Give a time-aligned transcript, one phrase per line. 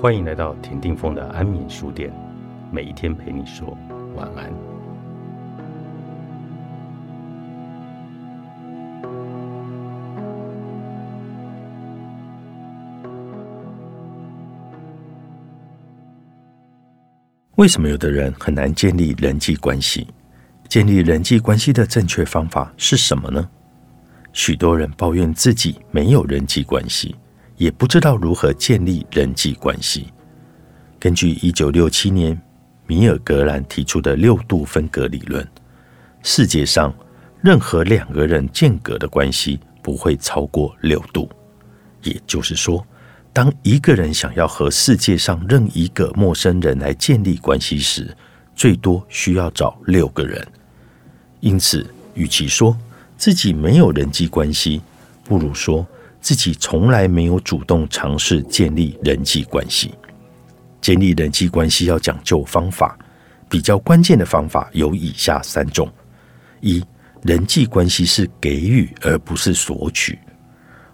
[0.00, 2.10] 欢迎来到田定峰的安眠书店，
[2.72, 3.76] 每一天陪你说
[4.16, 4.50] 晚安。
[17.56, 20.08] 为什么有的人很难建立人际关系？
[20.66, 23.46] 建立人际关系的正确方法是什么呢？
[24.32, 27.14] 许多人抱怨自己没有人际关系。
[27.60, 30.06] 也不知道如何建立人际关系。
[30.98, 32.40] 根据一九六七年
[32.86, 35.46] 米尔格兰提出的六度分隔理论，
[36.22, 36.90] 世界上
[37.42, 41.28] 任何两个人间隔的关系不会超过六度。
[42.02, 42.82] 也就是说，
[43.30, 48.16] 当一个人想要和世界上任一个陌生人来建立关系时，
[48.56, 50.42] 最多需要找六个人。
[51.40, 52.74] 因此，与其说
[53.18, 54.80] 自己没有人际关系，
[55.24, 55.86] 不如说。
[56.20, 59.94] 自己从来没有主动尝试建立人际关系。
[60.80, 62.98] 建立人际关系要讲究方法，
[63.48, 65.90] 比较关键的方法有以下三种：
[66.60, 66.82] 一、
[67.22, 70.18] 人际关系是给予而不是索取。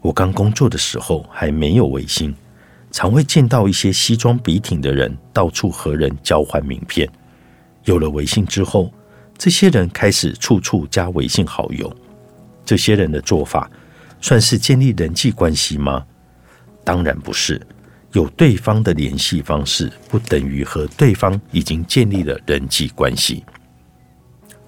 [0.00, 2.34] 我刚工作的时候还没有微信，
[2.90, 7.08] 常会见到一些西装笔挺的人到处和人交换名片。
[7.84, 8.92] 有了微信之后，
[9.36, 11.94] 这些人开始处处加微信好友。
[12.64, 13.70] 这些人的做法。
[14.24, 16.02] 算是建立人际关系吗？
[16.82, 17.60] 当然不是。
[18.12, 23.44] 有对方的联系方式，不等于和对方已经建立了人际关系。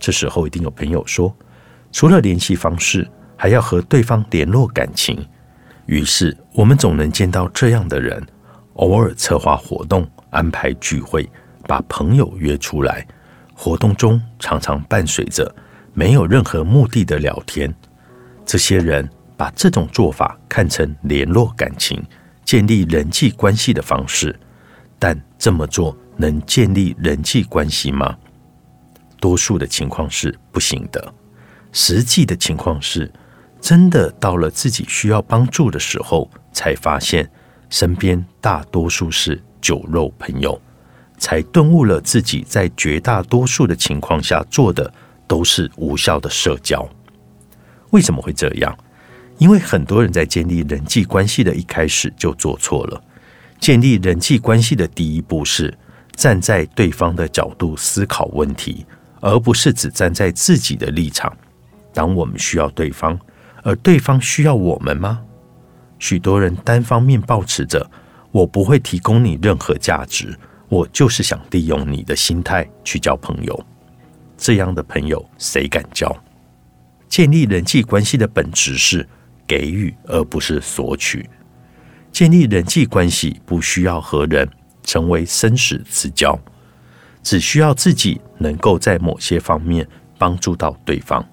[0.00, 1.32] 这时候一定有朋友说，
[1.92, 5.24] 除了联系方式，还要和对方联络感情。
[5.86, 8.20] 于是我们总能见到这样的人：
[8.72, 11.30] 偶尔策划活动，安排聚会，
[11.68, 13.06] 把朋友约出来。
[13.54, 15.54] 活动中常常伴随着
[15.92, 17.72] 没有任何目的的聊天。
[18.44, 19.08] 这些人。
[19.36, 22.02] 把这种做法看成联络感情、
[22.44, 24.38] 建立人际关系的方式，
[24.98, 28.16] 但这么做能建立人际关系吗？
[29.20, 31.12] 多数的情况是不行的。
[31.72, 33.10] 实际的情况是，
[33.60, 37.28] 真的到了自己需要帮助的时候，才发现
[37.70, 40.60] 身边大多数是酒肉朋友，
[41.18, 44.92] 才顿悟了自己在绝大多数的情况下做的
[45.26, 46.88] 都是无效的社交。
[47.90, 48.76] 为什么会这样？
[49.38, 53.02] 因为很多人在建立人际关系的一开始就做错了。
[53.60, 55.76] 建立人际关系的第一步是
[56.14, 58.84] 站在对方的角度思考问题，
[59.20, 61.34] 而不是只站在自己的立场。
[61.92, 63.18] 当我们需要对方，
[63.62, 65.20] 而对方需要我们吗？
[65.98, 67.88] 许多人单方面保持着
[68.30, 70.36] “我不会提供你任何价值，
[70.68, 73.66] 我就是想利用你的心态去交朋友”，
[74.36, 76.14] 这样的朋友谁敢交？
[77.08, 79.08] 建立人际关系的本质是。
[79.46, 81.28] 给予而不是索取，
[82.10, 84.48] 建立人际关系不需要和人
[84.82, 86.38] 成为生死之交，
[87.22, 89.86] 只需要自己能够在某些方面
[90.18, 91.24] 帮助到对方。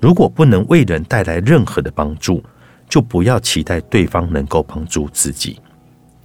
[0.00, 2.42] 如果不能为人带来任何的帮助，
[2.88, 5.60] 就不要期待对方能够帮助自己。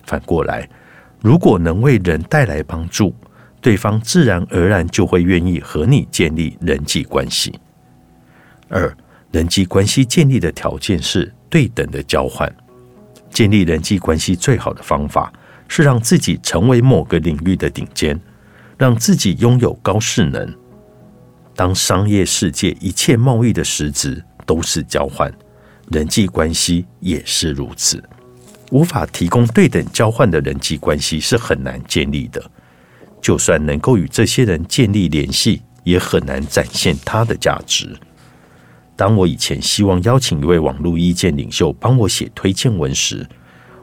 [0.03, 0.69] 反过来，
[1.19, 3.15] 如果能为人带来帮助，
[3.59, 7.59] 对方自然而然就会愿意和你建立人际关系。
[8.69, 8.95] 二。
[9.33, 12.47] 人际关系建立的条件是对等的交换。
[13.31, 15.33] 建立人际关系最好的方法
[15.67, 18.17] 是让自己成为某个领域的顶尖，
[18.77, 20.55] 让自己拥有高势能。
[21.55, 25.33] 当商业世界一切贸易的实质都是交换，
[25.89, 28.03] 人际关系也是如此。
[28.69, 32.39] 无法提供对等交换的人际关系是很难建立的。
[33.19, 37.97] 就算能够与这些人建立联系，也很难展现他的价值。
[38.95, 43.27] 当我以前希望邀请一位网络意见领袖帮我写推荐文时，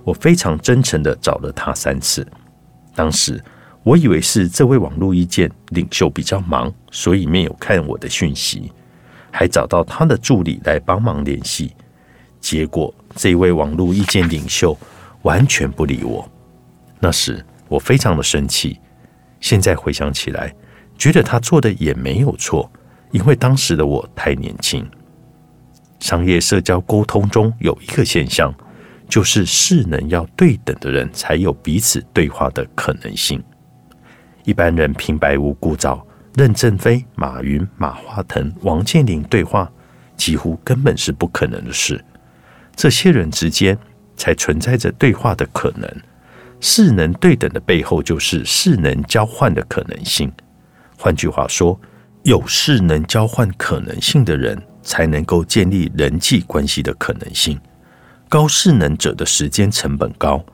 [0.04, 2.26] 我非常真诚的找了他三次。
[2.94, 3.42] 当时
[3.82, 8.70] 我以为是这位网络意见领袖比较忙，所以没有看我的讯息，
[9.30, 11.72] 还找到他的助理来帮忙联系。
[12.40, 14.76] 结果这位网络意见领袖
[15.22, 16.26] 完全不理我。
[16.98, 18.78] 那时我非常的生气。
[19.40, 20.54] 现在回想起来，
[20.96, 22.70] 觉得他做的也没有错，
[23.10, 24.88] 因为当时的我太年轻。
[26.00, 28.52] 商业社交沟通中有一个现象，
[29.08, 33.42] 就是势能要对等的人才有彼此对话的可能性。
[34.44, 36.04] 一般人平白无故找
[36.34, 39.70] 任正非、马云、马化腾、王健林对话，
[40.16, 42.02] 几乎根本是不可能的事。
[42.74, 43.76] 这些人之间
[44.16, 45.88] 才存在着对话的可能。
[46.62, 50.30] 势能对等的背后，就是势能交换的可能性。
[50.96, 51.78] 换句话说，
[52.22, 54.62] 有势能交换可能性的人。
[54.82, 57.58] 才能够建立人际关系的可能性。
[58.28, 60.44] 高势能者的时间成本高，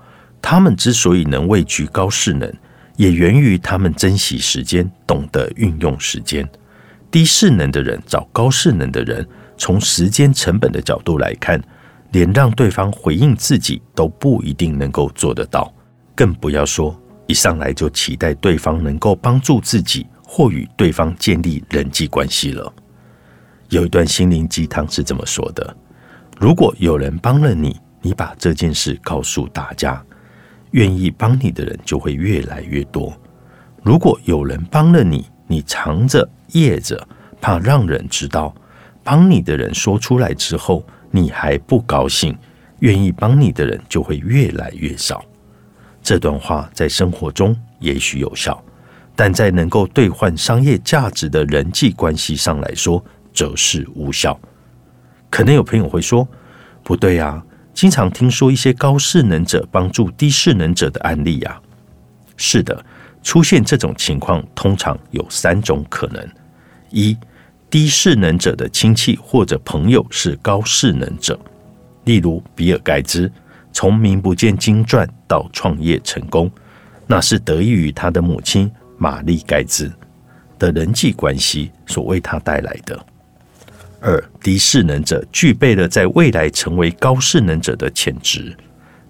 [0.41, 2.53] 他们之所以能位居高势能，
[2.97, 6.49] 也源于他们珍惜时间，懂得运用时间。
[7.11, 9.27] 低势能的人找高势能的人，
[9.57, 11.63] 从时间成本的角度来看，
[12.13, 15.73] 连让对方回应自己都不一定能够做得到，
[16.15, 22.73] 更不要说一上来就期待对方能够帮助自己或与对方建立人际关系了。
[23.71, 25.77] 有一段心灵鸡汤是这么说的：
[26.39, 30.03] 如果有人帮了你，你把这件事告诉大家，
[30.71, 33.13] 愿意帮你的人就会越来越多；
[33.83, 37.07] 如果有人帮了你，你藏着掖着，
[37.41, 38.55] 怕让人知道，
[39.03, 42.37] 帮你的人说出来之后，你还不高兴，
[42.81, 45.25] 愿意帮你的人就会越来越少。
[46.03, 48.63] 这段话在生活中也许有效，
[49.17, 53.05] 但在能够兑换商业价值的人际关系上来说，
[53.37, 54.37] 则是无效。
[55.31, 56.27] 可能有朋友会说
[56.83, 57.41] ：“不对啊，
[57.73, 61.61] 经常听说一些高势能者帮助低势能者的案例呀。”
[62.37, 62.85] 是的。
[63.23, 66.25] 出现这种情况，通常有三种可能：
[66.91, 67.17] 一、
[67.69, 71.37] 低势能者的亲戚或者朋友是高势能者，
[72.05, 73.29] 例如比尔盖茨，
[73.73, 76.49] 从名不见经传到创业成功，
[77.05, 79.91] 那是得益于他的母亲玛丽盖茨
[80.57, 82.97] 的人际关系所为他带来的；
[84.07, 88.57] 二、低势能者具备了在未来成为高势能者的潜质，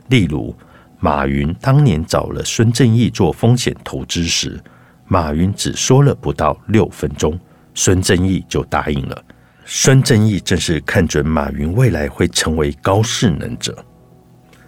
[0.09, 0.57] 例如。
[0.99, 4.59] 马云当年找了孙正义做风险投资时，
[5.07, 7.39] 马云只说了不到六分钟，
[7.75, 9.25] 孙正义就答应了。
[9.67, 13.77] 孙正义正是看准马云未来会成为高势能者。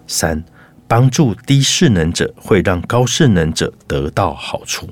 [0.07, 0.45] 三，
[0.87, 4.87] 帮助低势能者会让高势能者得到好处。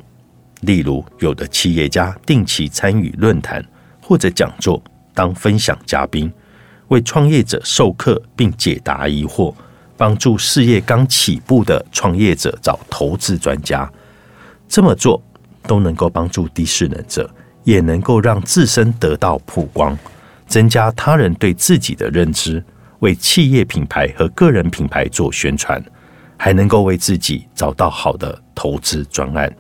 [0.63, 3.63] 例如，有的企业家定期参与论坛
[4.01, 4.83] 或者讲座，
[5.17, 6.31] 当分享嘉宾，
[6.89, 9.55] 为创业者授课并解答疑惑。
[9.99, 13.91] 帮助事业刚起步的创业者找投资专家，
[14.69, 15.23] 这么做
[15.63, 17.31] 都能够帮助低势能者，
[17.65, 19.99] 也能够让自身得到曝光，
[20.47, 22.63] 增加他人对自己的认知，
[22.99, 25.83] 为企业品牌和个人品牌做宣传，
[26.37, 29.51] 还能够为自己找到好的投资专案。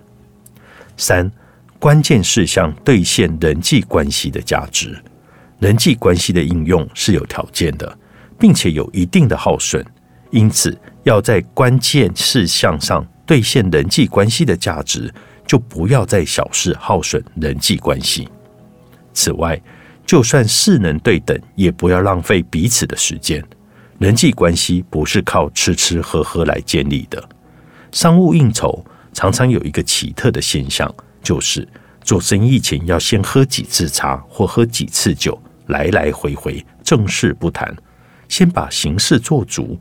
[0.98, 1.32] 三
[1.78, 5.02] 关键事项兑现人际关系的价值，
[5.58, 7.98] 人际关系的应用是有条件的，
[8.38, 9.84] 并且有一定的耗损。
[10.30, 15.12] 因此，要在关键事项上兑现人际关系的价值，
[15.46, 18.28] 就不要在小事耗损人际关系。
[19.14, 19.58] 此外，
[20.04, 23.42] 就算势能对等，也不要浪费彼此的时间。
[23.98, 27.26] 人际关系不是靠吃吃喝喝来建立的。
[27.92, 30.92] 商务应酬常常有一个奇特的现象，
[31.22, 31.66] 就是
[32.02, 37.74] 做生意前要先喝几次茶或喝几次酒，来来回回正事不谈，
[38.28, 39.78] 先把形式做足。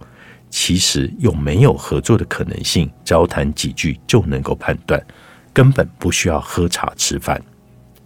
[0.50, 5.04] 其实有没有合作的可能性，交谈几句就能够判断，
[5.52, 7.42] 根本不需要喝茶吃饭。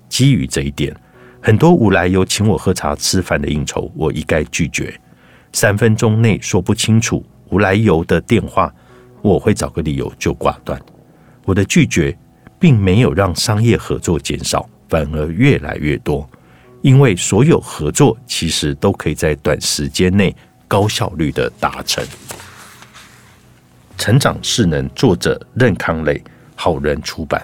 [0.07, 0.95] 基于这一点，
[1.39, 4.99] 很多无来由请我喝茶吃饭的应酬，我一概拒绝。
[5.53, 8.73] 三分钟内说不清楚无来由的电话，
[9.21, 10.81] 我会找个理由就挂断。
[11.45, 12.17] 我的拒绝
[12.57, 16.27] 并没有让商业合作减少，反而越来越多，
[16.81, 20.35] 因为所有合作其实都可以在短时间内。
[20.69, 22.05] 高效率的达成。
[23.97, 26.23] 成长势能，作者任康磊，
[26.55, 27.41] 好人出版。